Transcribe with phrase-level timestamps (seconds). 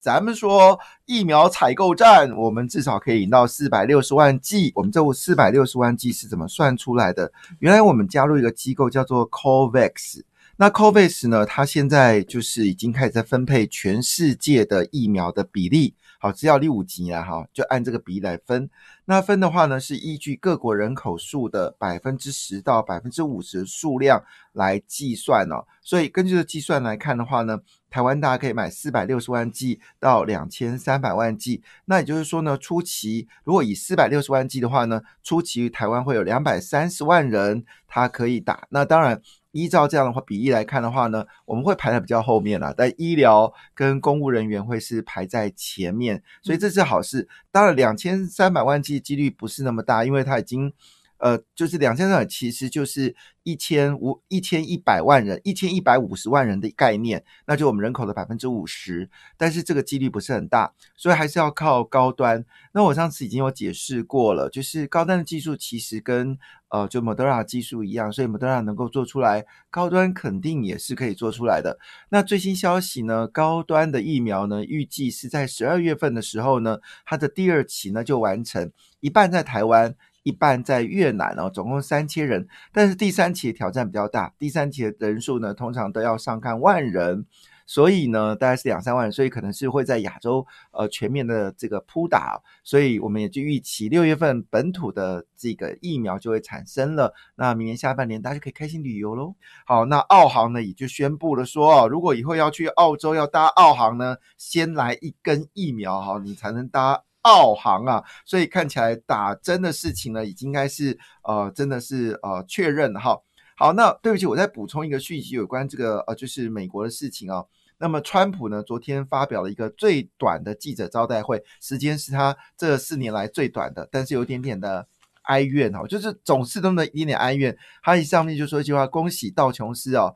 [0.00, 4.70] 咱们说疫苗采购站，我们至少可以引到四百六十万剂。
[4.76, 7.32] 我们这四百六十万剂是怎么算出来的？
[7.58, 10.22] 原来我们加入一个机构叫做 COVAX，
[10.56, 15.94] 那 COVAX 呢，它现在就是已经开始在分配全世界的疫苗的比例。
[16.20, 18.70] 好，只要第五级啊，哈，就按这个比例来分。
[19.10, 24.22] 那分的话呢，是依据各国人口数的百分之十到百分之五十数量
[24.52, 25.64] 来计算哦。
[25.80, 27.58] 所以根据这计算来看的话呢，
[27.88, 31.62] 台湾大家可以买四百六十万剂到两千三百万剂。
[31.86, 38.68] 那也就是说呢，初期如果以四百六十万剂的话呢，初期台湾会有两百三十万人他可以打。
[38.68, 39.22] 那当然。
[39.58, 47.28] 依照这样的话比例来看的话呢，我们会排在比较后面了，但医疗跟公务人员会是排在前面，所以这是好事。
[47.50, 50.72] 当然，两千三百万剂几率不是那么大，因为它已经，
[51.18, 53.14] 呃，就是两千三其实就是。
[53.44, 59.08] 一千五一千一百万人，一千一百五十万人的概念，那就我们人口的百分之五十，
[59.38, 62.44] 但是这个几率不是很大，所以还是要靠高端。
[62.74, 71.78] 那我上次已经有解释过了，就是高端的技术其实跟呃就 Moderna 技术一样，所以 Moderna 能够做出来，高端肯定也是可以做出来的。
[72.10, 79.94] 那最新消息呢，高端的疫苗呢，预计是在十二月份的时候呢，它的第二期呢就完成，一半在台湾。
[80.28, 87.24] 一半在越南哦，总共三千人，但是第三期挑战比较大，第三期的人数呢，通常都要上看万人，
[87.64, 99.34] 所以呢，大概是两三万人，所以可能是会在亚洲呃全面的这个扑打，所以我们也就预期六月份本土的这个疫苗就会产生了，那明年下半年大家就可以开心旅游喽。
[99.64, 107.04] 好，那澳航呢也就宣布了说，如果以后要去澳洲要搭澳航呢，先来一根疫苗哈，你才能搭。
[107.22, 113.18] 澳航啊，所以看起来打针的事情呢，已经应该是呃，真的是呃确认哈。
[113.56, 117.44] 好，那对不起，我再补充一个讯息，有关这个呃，就是美国的事情啊。
[117.78, 124.86] 那么川普呢，昨天发表了一个最短的记者招待会，时间是他这四年来最短的，但是有点点的
[125.22, 127.56] 哀怨哈，就是总是那么一点点哀怨。
[127.82, 130.14] 他一上面就说一句话：“恭喜道琼斯哦。”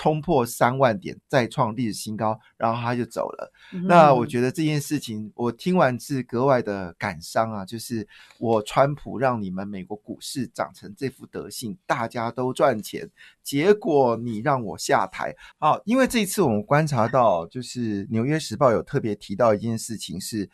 [0.00, 3.52] 冲破三万点，再创历史新高，然后他就走了。
[3.84, 7.66] 那我觉得这件事情，我听完是格外的感伤啊！
[7.66, 13.10] 就是我川普让你们美国股市长成这副德性，大家都赚钱，
[13.42, 15.36] 结果你让我下台。
[15.58, 20.48] 好，因为这一次我们观察到，就是《纽约时报》有特别提到一件事情是，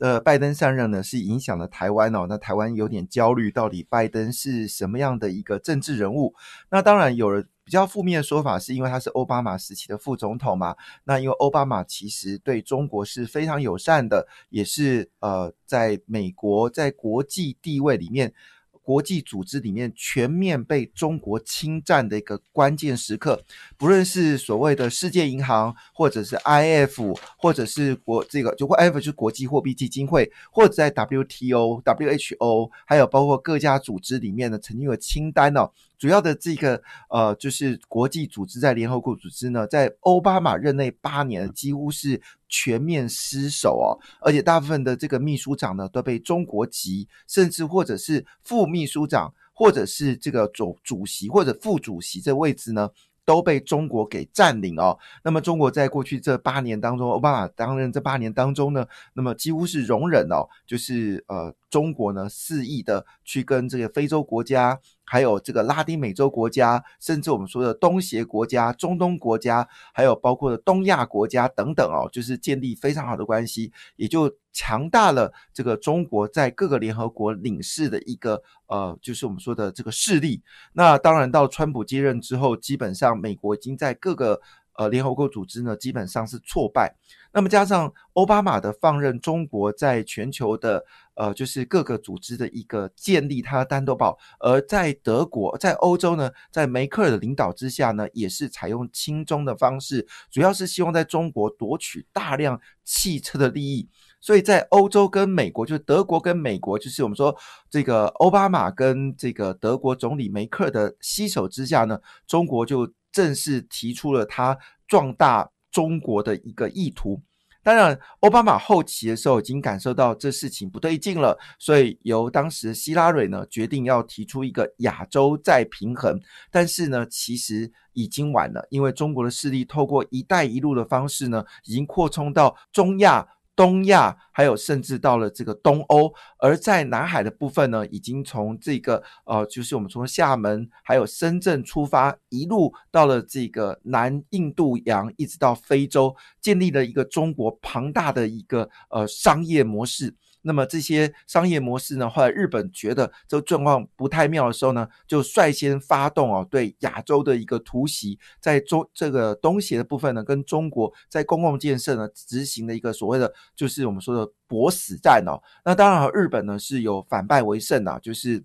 [0.00, 2.26] 呃，拜登上任呢是影响了台湾哦。
[2.28, 6.34] 那台湾有点焦虑，到底拜登是什么样的一个政治人物？
[6.70, 7.42] 那当然有了。
[7.70, 10.74] 比较负面的说法是因为他是奥巴马时期的副总统嘛？
[11.04, 18.34] 那因为奥巴马其实对中国是非常友善的，也是呃，在美国在国际地位里面。
[18.82, 23.40] 国际组织里面全面被中国侵占的一个关键时刻，
[23.76, 35.70] 不论是所谓的世界银行，或者是 IF，或者是国这个就 IF 就是国际货币基金会，或者在 WTO、WHO，还有包括各家组织里面呢，曾经有清单哦。
[36.00, 42.20] 主要的这个呃，就是国际组织在联合国组织呢，在奥巴马任内八年，几乎是。
[42.52, 52.90] 全面失守哦，而且大部分的这个秘书长呢都被中国籍，甚至或者是副秘书长，或者是这个主主席或者副主席这位置呢
[53.30, 54.98] 都被中国给占领哦。
[55.22, 64.80] 那么中国在过去这八年当中，奥巴马担任这八年当中呢，那么几乎是容忍哦，就是呃中国呢肆意的去跟这个非洲国家。
[65.04, 80.42] 还有这个拉丁美洲国家，甚至我们说的东协国家、中东国家，还有包括的东亚国家等等哦，就是建立非常好的关系，也就强大了这个中国在各个联合国领事的一个呃，就是我们说的这个势力。
[80.72, 84.40] 那当然到川普接任之后，基本上美国已经在各个。
[84.74, 86.94] 呃，联合国组织呢基本上是挫败，
[87.34, 90.82] 那么加上奥巴马的放任，中国在全球的
[91.14, 103.86] 呃，就是各个组织的一个建立，它的单独堡，而在德国，在欧洲呢，在梅克尔的领导之下呢，也是采用亲中的方式，主要是希望在中国夺取大量汽车的利益，
[104.20, 107.34] 所以在欧洲跟美国，就是德国跟美国，就是我们说
[107.68, 112.90] 这个奥巴马跟这个德国总理梅克的携手之下呢，中国就。
[113.12, 114.56] 正式提出了他
[114.86, 117.20] 壮大中国的一个意图。
[117.60, 126.20] 当然，奥巴马后期的时候已经感受到这事情不对劲了，所以由当时希拉蕊呢决定要提出一个亚洲再平衡。
[126.52, 133.26] 但是呢，其实已经晚了，因为中国的势力透过“一带一路”的方式呢，已经扩充到中亚。
[133.60, 150.14] 东亚还有甚至到了这个东欧，而在南海的部分呢，已经从这个呃，就是我们从厦门还有深圳出发，一路到了这个南印度洋，一直到非洲，建立了一个中国庞大的一个呃商业模式。
[150.42, 152.08] 那么这些商业模式呢？
[152.08, 165.40] 后来日本觉得这个状况不太妙的时候呢，就率先发动哦对亚洲的一个突袭，在中这个东协的部分呢，跟中国在公共建设呢执行的一个所谓的就是我们说的搏死战哦。
[165.64, 168.44] 那当然日本呢是有反败为胜啊，就是。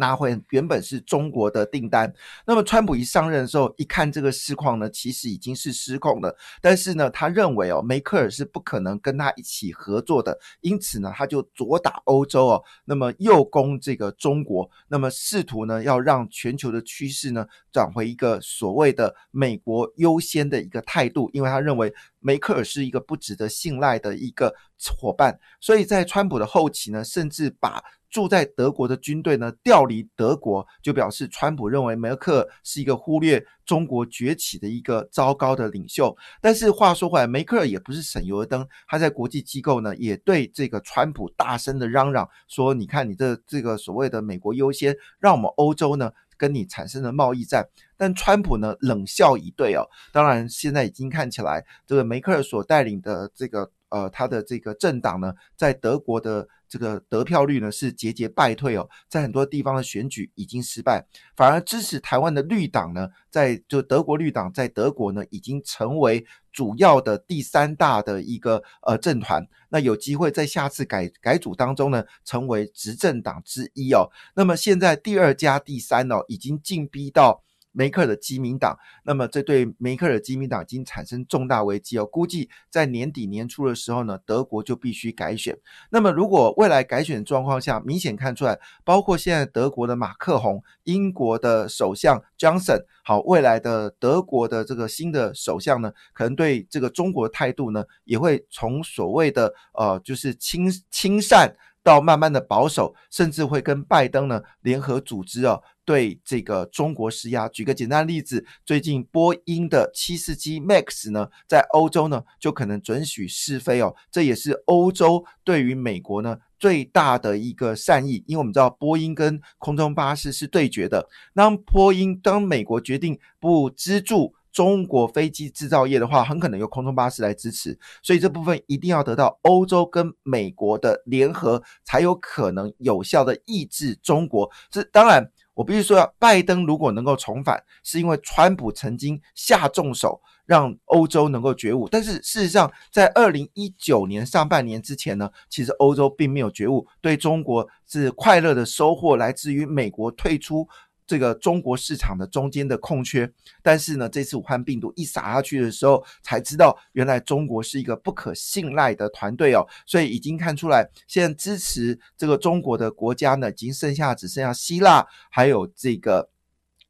[0.00, 2.12] 拿回原本是中国的订单，
[2.46, 6.36] 那么川普一上任的时候，一看这个市况呢，其实已经是失控了。
[6.60, 24.54] 但是呢，他认为哦，梅克尔是不可能跟他一起合作的，因此呢，他就左打欧洲哦，那么右攻这个中国，那么试图呢，要让全球的趋势呢，转回一个所谓的美国优先的一个态度，因为他认为梅克尔是一个不值得信赖的一个
[24.96, 27.82] 伙伴，所以在川普的后期呢，甚至把。
[28.10, 36.16] 住在德国的军队呢调离德国，就表示川普认为梅克尔是一个忽略中国崛起的一个糟糕的领袖。
[36.40, 47.66] 但是话说回来，梅克尔也不是省油的灯，他在国际机构呢也对这个川普大声的嚷嚷说：“你看你这这个所谓的美国优先，让我们欧洲呢跟你产生了贸易战。”
[47.96, 49.86] 但川普呢冷笑以对哦。
[50.12, 56.48] 当然，现在已经看起来这个梅克尔所带领的这个呃他的这个政党呢，在德国的。
[56.66, 61.06] 这个得票率呢是节节败退哦，在很多地方的选举已经失败，
[61.36, 74.10] 反而支持台湾的绿党呢，在就德国绿党在德国呢已经成为主要的第三大的一个呃政团，那有机会在下次改改组当中呢成为执政党之一哦。
[74.34, 77.44] 那么现在第二加第三哦，已经进逼到。
[77.74, 82.06] 梅克尔的基民党，那么这对梅克尔基民党已经产生重大危机哦。
[82.06, 85.58] 估计在年底年初的时候呢，德国就必须改选。
[85.90, 101.54] 那么如果未来改选状况下，明显看出来，包括现在德国的马克宏、英国的首相 Johnson，好，未来的德国的这个新的首相呢，可能对这个中国的态度呢，也会从所谓的呃，就是亲亲善。
[101.84, 107.48] 到慢慢的保守，甚至会跟拜登呢联合组织哦，对这个中国施压。
[107.48, 121.08] 举个简单的例子，最近波音的七四七 MAX 呢，在欧洲呢就可能准许试飞哦，这也是欧洲对于美国呢最大的一个善意，因为我们知道波音跟空中巴士是对决的。
[121.34, 124.34] 当波音当美国决定不资助。
[124.54, 134.48] 中国飞机制造业的话，很可能由空中巴士来支持，所以这部分一定要得到欧洲跟美国的联合，才有可能有效的抑制中国。
[134.70, 141.88] 这当然，我必须说，拜登如果能够重返，是因为川普曾经下重手，让欧洲能够觉悟。
[141.88, 150.68] 但是事实上，在二零一九年上半年之前呢，其实欧洲并没有觉悟，对中国是快乐的收获来自于美国退出。
[151.06, 153.30] 这个中国市场的中间的空缺，
[153.62, 166.33] 但是呢，这次武汉病毒一撒下去的时候，才知道原来中国是一个不可信赖的团队哦，所以已经看出来，现在支持这个中国的国家呢，已经剩下只剩下希腊，还有这个。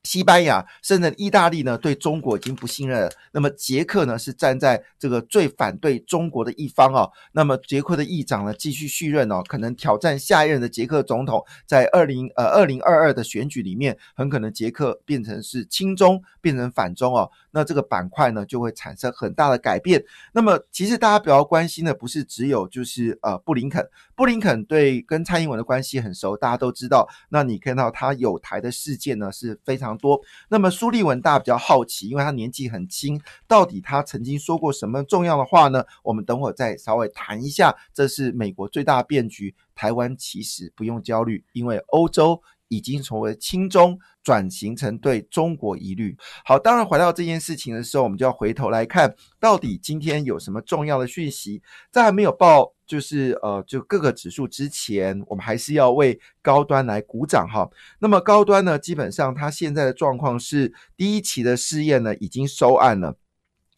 [0.04, 3.10] 西班牙甚至意大利呢，对中国已经不信任了。
[3.32, 7.10] 那么捷克呢，是站在这个最反对中国的一方哦。
[7.32, 11.44] 那么捷克的议长呢，继续续任哦，可能挑战下一任的捷克总统。
[11.66, 17.30] 在二零呃二零二二的选举里面，很可能捷克变成是亲中，变成反中哦。
[17.50, 20.04] 那这个板块呢，就会产生很大的改变。
[20.32, 27.08] 那么其实大家比较关心的，不是只有就是呃布林肯，布林肯对跟蔡英文的关系很熟，大家都知道。
[27.30, 29.94] 那你看到他有台的事件呢，是非常。
[29.94, 35.84] 多，那么苏立文大家比较好奇，因为他年纪很轻，到底他曾经说过什么重要的话呢？
[36.02, 37.74] 我们等会再稍微谈一下。
[37.94, 46.16] 这是美国最大变局，台湾其实不用焦虑，因为欧洲已经成为亲中，转型成对中国疑虑。
[46.44, 52.73] 好，当然回到这件事情的时候，我们就要回头来看，到底今天有什么重要的讯息，在还没有报。
[52.86, 57.68] 就是呃，就各个指数之前，我们还是要为高端来鼓掌哈。
[57.98, 63.16] 那么高端呢，基本上它现在的状况是第一期的试验呢已经收案了。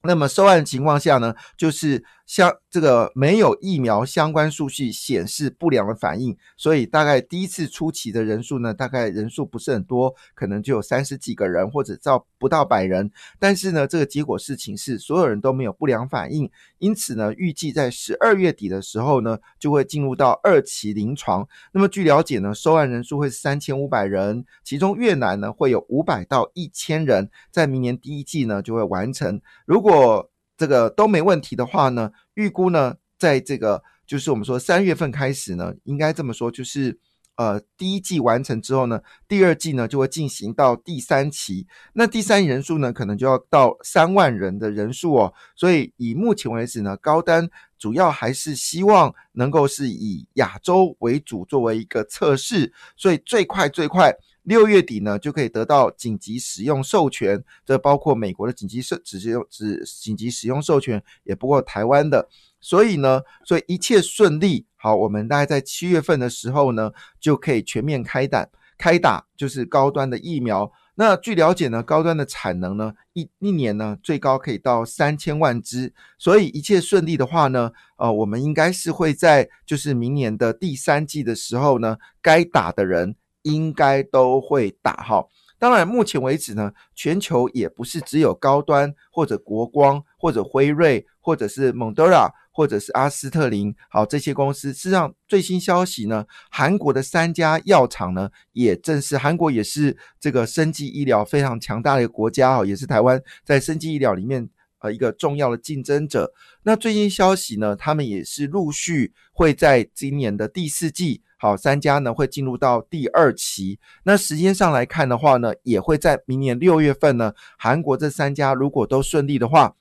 [0.02, 13.11] 那么收案的情况下呢，就是相这个没有疫苗相关数据显示不良的反应，所以大概第一次初期的人数呢，大概人数不是很多，可能就有三十几个人或者到不到百人。
[13.38, 21.47] 但是呢，这个结果事情是所有人都没有不良反应，因此呢，预计在十二月底的时候呢，就会进入到二期临床。
[21.73, 29.40] 那么据了解呢，收案人数会是三千五百人，其中越南呢会有五百到一千人，在明年第一季呢就会完成。
[29.64, 36.98] 如果这个都没问题的话呢，预估呢，在这个就是我们说三月份开始呢，应该这么说，就是
[37.36, 45.34] 呃第一季完成之后呢，第二季呢就会进行到第三期，那第三人数呢可能就要到三万人的人数哦。
[45.54, 47.48] 所以以目前为止呢，高单
[47.78, 54.16] 主要还是希望能够是以亚洲为主作为一个测试，所以最快最快。
[54.46, 62.28] 六月底呢，就可以得到紧急使用授权，这包括美国的紧急授只用只紧急使用授权，也不过台湾的。
[62.60, 68.48] 所以呢，所以一切顺利，好，我们大概在七月份的时候呢，就可以全面开打，
[68.78, 70.70] 开打就是高端的疫苗。
[70.94, 75.92] 那据了解呢，高端的产能呢，一一年呢最高可以到三千万只。
[76.18, 83.16] 所以一切顺利的话呢，呃，我们应该是会在就是明年的第三季的时候呢，该打的人。
[83.46, 85.24] 应该都会打哈，
[85.56, 94.72] 当然目前为止呢，全球也不是只有高端或者国光或者辉瑞或者是蒙德拉或者是阿斯特林，好这些公司。
[94.72, 104.48] 事实上最新消息呢，韩国的三家药厂呢，也正是韩国也是这个生技医疗非常强大的一个国家哈，也是台湾在生技医疗里面
[104.80, 106.32] 呃一个重要的竞争者。
[106.64, 111.22] 那最新消息呢，他们也是陆续会在今年的第四季。
[111.38, 113.78] 好，三家呢会进入到第二期。
[114.05, 117.35] 那时间上来看的话呢，也会在明年六月份呢。
[117.59, 119.75] 韩国这三家如果都顺利的话，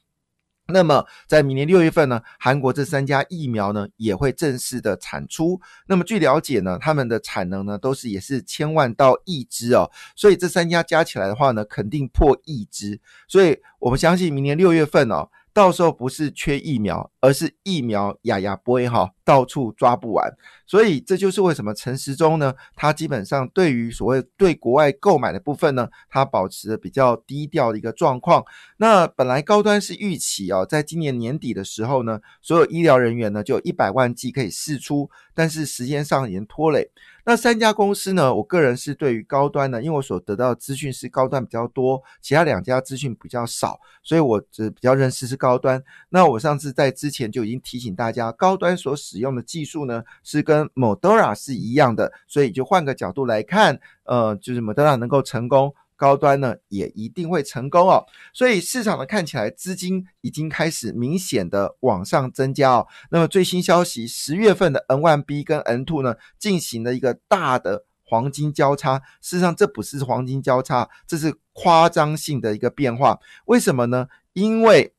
[0.67, 5.61] 那么在明年六月份呢，韩国这三家疫苗呢也会正式的产出。
[5.87, 9.89] 那么据了解呢，他们的产能呢都是也是千万到亿支哦。
[10.15, 12.99] 所以这三家加起来的话呢，肯定破亿支。
[13.27, 15.29] 所以我们相信明年六月份哦。
[15.55, 20.29] 到时候不是缺疫苗，而是疫苗哑哑不会哈，到处抓不完。
[20.67, 28.43] 所以这就是为什么陈时中呢，他基本上对于所谓对国外购买的部分呢，他保持的比较低调的一个状况。
[28.75, 36.91] 那本来高端是预期哦，在今年年底的时候呢，所有医疗人员呢就有一百万剂可以试出，但是时间上已经拖累。
[37.27, 38.33] 那三家公司呢？
[38.35, 45.83] 我个人是对于高端的，因为我所得到的资讯是高端比较多，其他两家资讯比较少，所以我只比较认识是高端。
[46.09, 55.73] 那我上次在之前就已经提醒大家，高端所使用的技术呢是跟 Modera 是一样的，所以就换个角度来看，呃，就是 Modera 能够成功。
[55.95, 62.87] 高端呢也一定会成功哦，所以市场呢看起来资金已经开始明显的往上增加哦。
[63.11, 73.19] 那么最新消息，十月份的 N one B 跟 N two 呢进行了一个大的黄金交叉，事实上这不是黄金交叉，这是夸张性的一个变化。
[73.45, 74.07] 为什么呢？
[74.33, 74.93] 因为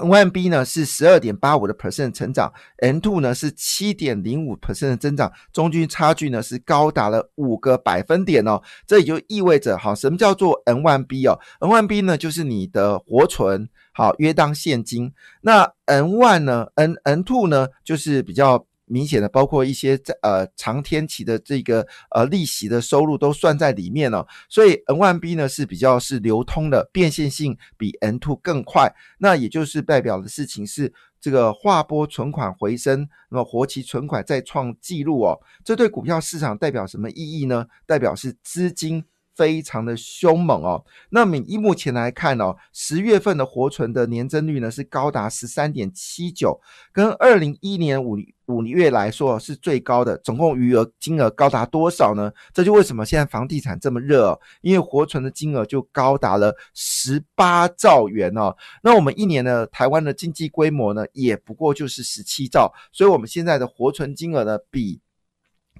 [0.00, 8.60] N one B 呢是十二点八五的 percent 成长，N two 呢是七点零五 percent 的增长，中间差距呢是高达了五个百分点哦。
[8.86, 15.12] 这也就意味着，哈，什么叫做 N one B 哦？N one B 呢就是你的活存，好，约当现金。
[15.42, 18.66] 那 N one 呢？N N two 呢就是比较。
[18.90, 28.92] 明显的，包括一些在呃长天期的这个呃利息的收入都算在里面了，所以 N one B 呢是比较是流通的，变现性比 N two 更快。
[29.18, 35.40] 那也就是代表的事情是这个划拨存款回升，那么活期存款再创纪录哦。
[35.64, 37.66] 这对股票市场代表什么意义呢？
[37.86, 39.04] 代表是资金。
[39.40, 40.84] 非常的凶猛哦。
[41.08, 46.60] 那么以目前来看哦，十月份的活存的年增率呢是高达十三点七九，
[46.92, 48.18] 跟二零一年五
[48.48, 50.18] 五月来说是最高的。
[50.18, 52.30] 总共余额金额高达多少呢？
[52.52, 58.54] 这就为什么现在房地产这么热，因为活存的金额就高达了十八兆元哦。
[58.82, 65.00] 那我们一年呢，台湾的经济规模呢也不过就是十七兆，所以我们现在的活存金额呢比。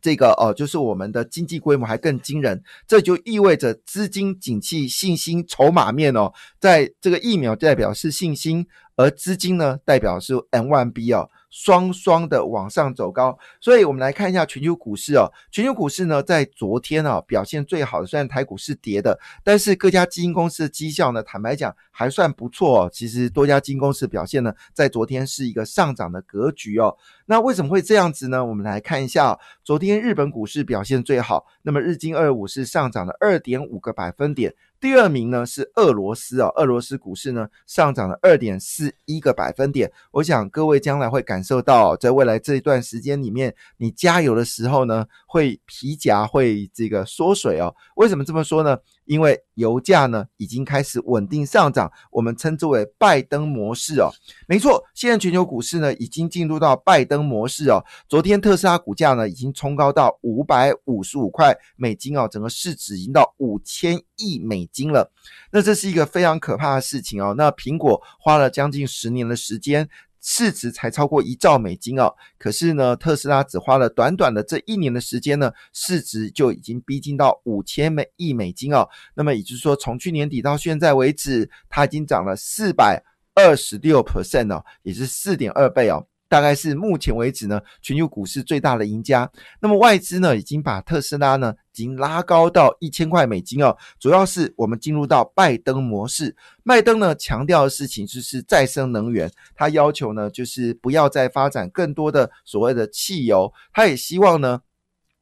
[0.01, 8.67] 这个哦，就是我们的经济规模还更惊人，这就意味着资金景气信心筹码面哦，在这个疫苗代表是信心，
[8.97, 11.29] 而资金呢代表是 N one B 哦。
[11.51, 15.31] 双双的往上走高，所以我们来看一下全球股市哦。
[15.51, 22.89] 全球股市呢，在昨天啊表现最好的，虽然台股是跌的，但是各家基金公司的绩效呢，坦白讲还算不错。
[22.93, 26.97] 其实多家基金公司表现呢，在昨天是一个上涨的格局哦。
[27.27, 28.45] 那为什么会这样子呢？
[28.45, 34.55] 我们来看一下，昨天日本股市表现最好，那么日经二五是上涨了二点五个百分点。
[34.81, 39.93] 第二名呢是俄罗斯啊，俄罗斯股市呢上涨了二点四一个百分点。
[40.11, 47.75] 我想各位将来会感受到，在未来这一段时间里面，你加油的时候呢，会皮夹会这个缩水哦。
[47.97, 48.79] 为什么这么说呢？
[49.11, 54.09] 因为油价呢已经开始稳定上涨，我们称之为拜登模式哦。
[54.47, 57.85] 没错，现在全球股市呢已经进入到拜登模式哦。
[58.09, 65.11] 昨天特斯拉股价呢已经冲高到五百五十五块美金哦，整个市值已经到五千亿美金了。
[65.51, 67.35] 那这是一个非常可怕的事情哦。
[67.37, 69.89] 那苹果花了将近十年的时间。
[70.21, 78.89] 市值才超过一兆美金哦，可是呢，特斯拉只花了短短的这一年的时间呢，市值就已经逼近到五千美亿美金哦。
[79.15, 83.03] 那么也就是说，从去年底到现在为止，它已经涨了四百
[83.35, 86.07] 二十六 percent 哦，也是四点二倍哦。
[86.31, 89.29] 大概是目前为止呢，全球股市最大的赢家。
[89.61, 93.77] 那么外资呢，已经把特斯拉呢，已经拉高到一千块美金哦。
[93.99, 96.37] 主要是我们进入到拜登模式。
[96.65, 104.61] 拜登呢，强调的事情就是再生能源，他要求呢，就是不要再发展更多的所谓的汽油，他也希望呢。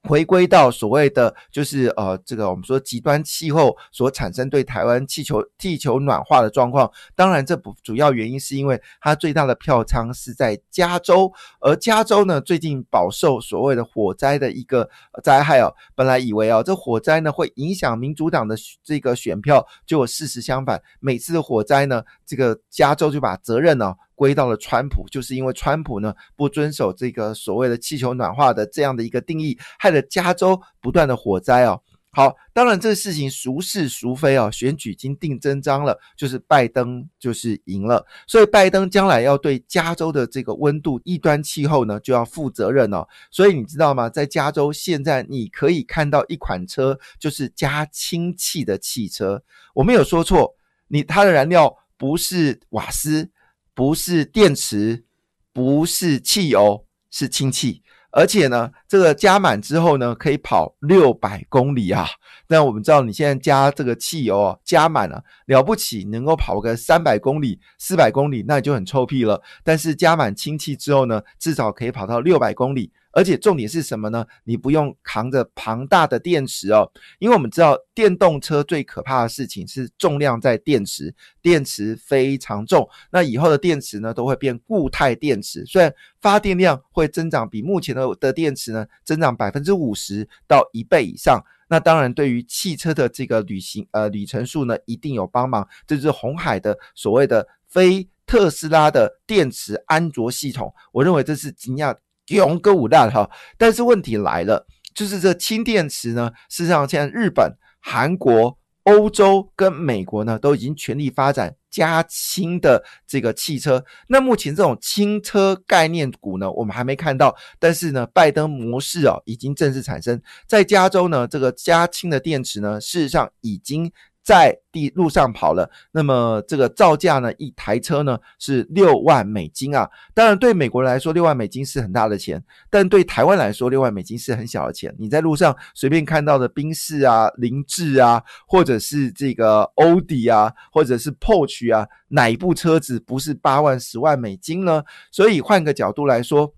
[0.09, 14.89] 回归到所谓的就是呃，这个我们说极端气候所产生对台湾气球地球暖化的状况，当然这不主要原因是因为它最大的票仓是在加州，而加州呢最近饱受所谓的火灾的一个
[15.23, 23.95] 灾害哦，本来以为啊这火灾呢会影响民主党的这个选票，结果事实相反，每次的火灾呢，这个加州就把责任呢。
[24.19, 31.81] 归到了川普，就是因为川普呢不遵守这个所谓的气球暖化的这样的一个定义，害得加州不断的火灾哦。
[32.11, 43.07] 好，当然这个事情孰是孰非哦，选举已经定真章了，就是拜登就是赢了，所以拜登将来要对加州的这个温度异端气候呢就要负责任哦。
[43.31, 44.09] 所以你知道吗？
[44.09, 49.41] 在加州现在你可以看到一款车，就是加氢气的汽车，
[49.75, 50.57] 我没有说错，
[50.89, 53.31] 你它的燃料不是瓦斯。
[53.79, 55.05] 不是电池，
[55.53, 57.81] 不是汽油，是氢气。
[58.11, 62.05] 而且呢，这个加满之后呢，可以跑六百公里啊。
[62.49, 69.41] 那我们知道，你现在加这个汽油啊，加满了了不起，能够跑个三百公里、四百公里，那就很臭屁了。
[69.63, 72.91] 但是加满氢气之后呢，至少可以跑到六百公里。
[73.13, 74.25] 而且重点是什么呢？
[74.45, 82.89] 你不用扛着庞大的电池哦，因为我们知道电动车最可怕的事情是重量在电池，电池非常重。
[83.11, 91.43] 那以后的电池呢，都会变固态电池，虽然发电量会增长，比目前的的电池呢增长百分之五十到一倍以上。
[91.71, 95.67] 那当然，对于汽车的这个旅行呃里程数呢，一定有帮忙。
[95.87, 101.95] 这就是红海的所谓的非特斯拉的电池安卓系统，我认为这是惊讶。
[102.29, 113.85] 用歌舞大哈，但是问题来了，就是这氢电池呢，事实上现在日本、韩国、欧洲跟美国呢，都已经全力发展加氢的这个汽车。
[114.09, 123.93] 那目前这种轻车概念股呢，我们还没看到，但是呢，拜登模式啊，已经正式产生在加州呢，这个加氢的电池呢，事实上已经。
[124.29, 127.33] 在地路上跑了，那么这个造价呢？
[127.39, 129.89] 一台车呢是六万美金啊。
[130.13, 134.95] 当然，对美国人来说，六万美金是很大的钱，但对台湾来说，六万美金是很小的钱。
[134.99, 144.85] 你在路上随便看到的宾士啊、凌志啊，或者是这个欧迪啊，或者是 Porsche 啊，哪一部车子不是八万、十万美金呢？
[145.11, 146.53] 所以换个角度来说。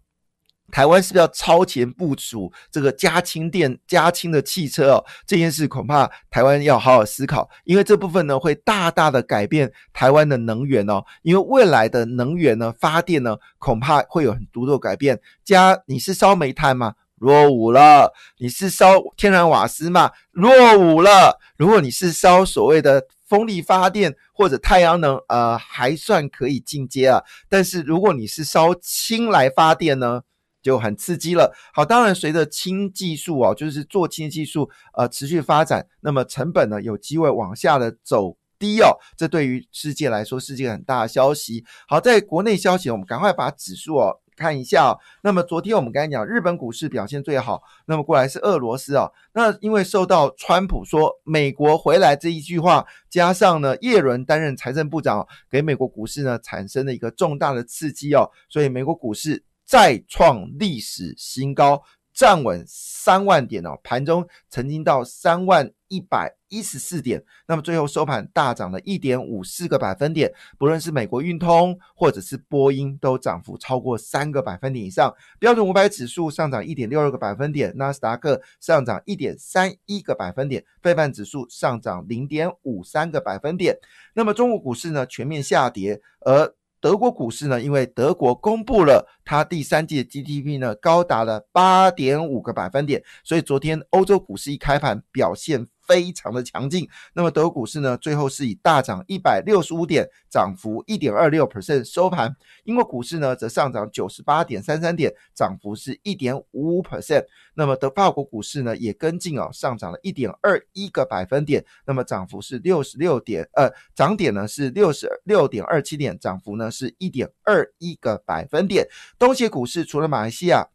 [0.71, 5.05] 台湾是不是要超前部署这个加氢电、加氢的汽车哦？
[5.27, 11.05] 这件事恐怕台湾要好好思考，因为这部分呢会大大的改变台湾的能源哦。
[11.23, 15.21] 因为未来的能源呢发电呢恐怕会有很多的改变。
[15.45, 16.95] 加你是烧煤炭吗？
[17.17, 18.13] 落伍了。
[18.39, 20.13] 你是烧天然瓦斯吗？
[20.31, 21.39] 落伍了。
[21.57, 27.23] 如果你是烧所谓的风力发电或者太阳能，呃，还算可以进阶啊。
[27.49, 30.23] 但是如果你是烧氢来发电呢？
[30.63, 31.55] 就很刺激了。
[31.73, 38.99] 好，当然随着氢技术哦，就是做氢技术呃持续发展，那么成本呢有机会往下的走低哦。
[39.17, 41.65] 这对于世界来说是件很大的消息。
[41.89, 44.97] 好，在国内消息，我们赶快把指数哦看一下。
[45.23, 49.09] 那么昨天我们刚才讲日本股市表现最好，那么过来是俄罗斯啊。
[49.33, 59.43] 那因为受到川普说美国回来这一句话，加上呢叶伦担任财政部长，给美国股市呢产生了一个重大的刺激哦，所以美国股市。
[59.71, 61.81] 再创历史新高，
[62.13, 75.15] 站稳三万点哦，盘中曾经到三万一百一十四点，那么最后收盘大涨了一点五四个百分点，不论是美国运通或者是波音，都涨幅超过三个百分点以上。
[75.39, 83.79] 标准五百指数上涨一点六二个百分点，纳斯达克上涨一点三一个百分点，费半指数上涨零点五三个百分点。
[84.15, 95.67] 那么中国股市呢全面下跌，而德国股市呢，因为德国公布了它第三季的 GDP 呢，高达了八点五个百分点，所以昨天欧洲股市一开盘表现。
[95.91, 102.33] 非常的强劲，那么德国股市呢，最后是以大涨一百六十五点，涨幅一点二六 percent 收盘。
[102.63, 107.25] 英国股市呢，则上涨九十八点三三点，涨幅是一点五五 percent。
[107.55, 118.87] 那么德法国股市呢，也跟进哦，上涨了一点二一个百分点，那么涨幅是六十六点，呃，涨点呢是六十六点二七点，涨幅呢是一点二一个百分点。
[119.19, 120.69] 东协股市除了马来西亚。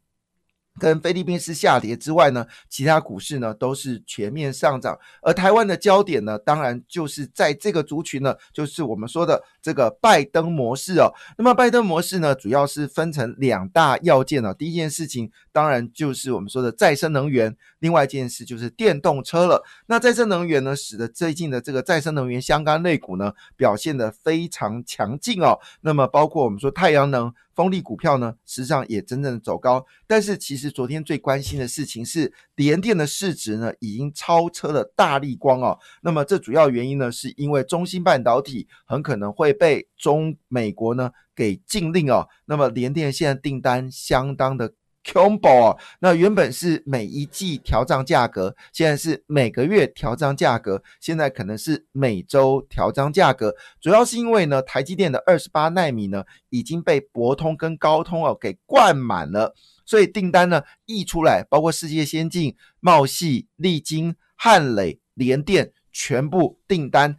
[0.79, 11.11] 跟菲律宾是下跌之外呢，其他股市呢都是全面上涨，而台湾的焦点呢，当然就是在这个族群呢，就是我们说的这个拜登模式哦。
[11.37, 14.53] 那么拜登模式呢，主要是分成两大要件哦。
[14.53, 19.63] 第一件事情，当然就是我们说的再生能源；另外一件事就是电动车了。
[19.87, 25.57] 那再生能源呢，使得最近的这个再生能源相关类股呢，表现得非常强劲哦。
[25.81, 27.33] 那么包括我们说太阳能。
[27.55, 35.79] 风力股票呢，实际上也真正的走高，但是其实昨天最关心的事情是，联电的市值呢已经超车了大力光哦。
[36.01, 42.27] 那么这主要原因呢，是因为中芯半导体很可能会被中美国呢给禁令哦。
[42.45, 44.73] 那么联电现在订单相当的。
[45.05, 53.55] Combo 啊，那原本是每一季调涨价格，现在是每个月调涨价格，现在可能是每周调涨价格。
[53.79, 59.53] 主要是因为呢，台积电的二十八纳米呢已经被博通跟高通哦给灌满了，
[59.85, 67.15] 所以订单呢溢出来，包括世界先进、茂系、利晶、汉磊、联电全部订单。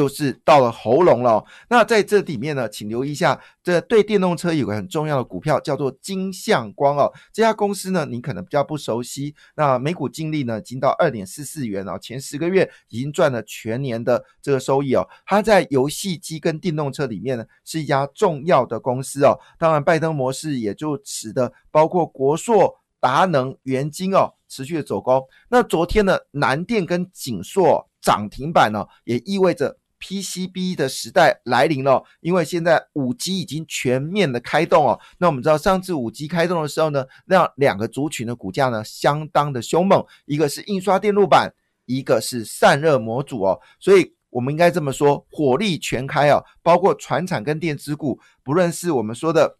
[0.00, 1.44] 就是到了喉咙了。
[1.68, 7.12] 那在这里面呢，请留意一下，这对电动车有个很重要的股票叫做金相光哦。
[7.34, 9.34] 这家公司呢，你可能比较不熟悉。
[9.56, 15.06] 那每股净利呢，已经到二点四四元哦，前十个月已经赚了全年的这个收益哦。
[15.26, 19.38] 它在游戏机跟电动车里面呢，是一家重要的公司哦。
[19.58, 25.26] 当然，拜登模式也就使得包括国硕、达能、元晶哦，持续的走高。
[25.50, 29.76] 那昨天呢，南电跟景硕涨停板呢，也意味着。
[30.00, 34.98] PCB 的时代来临了，因为现在五 G 已经全面的开动哦。
[35.18, 41.52] 那我们知道上次五 G 开动的时候呢，那两个族群的股价呢相当的凶猛，一个是印刷电路板，
[41.84, 43.60] 一个是散热模组哦。
[43.78, 49.58] 所以我们应该这么说，火力全开哦，包括船厂跟电子股，不论是我们说的。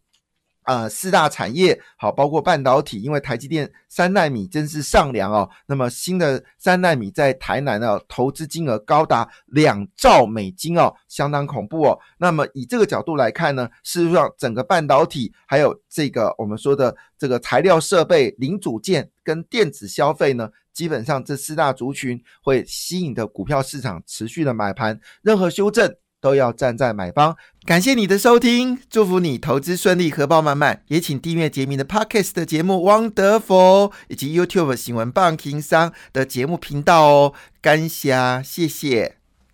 [0.70, 5.50] 呃，四大产业好，包括半导体，因为台积电三纳米真是上梁哦。
[5.66, 11.98] 那么新的三纳米在台南呢，投资金额高达两兆美金哦，相当恐怖哦。
[12.18, 25.92] 那么以这个角度来看呢，事实上整个半导体还有这个我们说的这个材料设备、零组件跟电子消费呢，基本上这四大族群会吸引的股票市场持续的买盘，任何修正。
[26.20, 30.82] 都要站在买方，感谢你的收听，祝福你投资顺利，荷包满满。
[30.88, 32.74] 也请订阅杰明的 Podcast 的节目
[33.10, 37.32] 《Wonderful》，以及 YouTube 新闻棒情商的节目频道哦。
[37.62, 39.19] 感谢，谢谢。